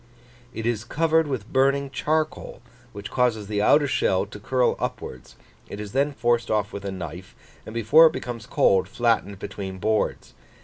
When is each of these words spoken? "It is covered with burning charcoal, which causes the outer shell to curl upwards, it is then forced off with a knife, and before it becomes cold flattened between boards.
"It 0.51 0.65
is 0.65 0.83
covered 0.83 1.27
with 1.27 1.53
burning 1.53 1.91
charcoal, 1.91 2.63
which 2.91 3.11
causes 3.11 3.45
the 3.45 3.61
outer 3.61 3.85
shell 3.87 4.25
to 4.25 4.39
curl 4.39 4.75
upwards, 4.79 5.35
it 5.69 5.79
is 5.79 5.91
then 5.91 6.11
forced 6.11 6.49
off 6.49 6.73
with 6.73 6.83
a 6.85 6.91
knife, 6.91 7.35
and 7.67 7.75
before 7.75 8.07
it 8.07 8.13
becomes 8.13 8.47
cold 8.47 8.87
flattened 8.89 9.37
between 9.37 9.77
boards. 9.77 10.33